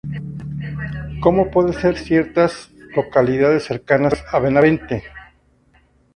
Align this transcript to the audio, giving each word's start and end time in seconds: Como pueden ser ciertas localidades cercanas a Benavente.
Como 1.21 1.51
pueden 1.51 1.73
ser 1.73 1.95
ciertas 1.95 2.71
localidades 2.95 3.65
cercanas 3.65 4.23
a 4.31 4.39
Benavente. 4.39 5.03